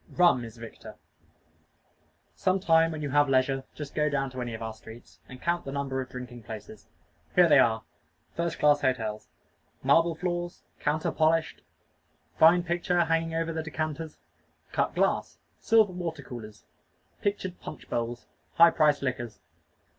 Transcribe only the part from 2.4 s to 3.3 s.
time when you have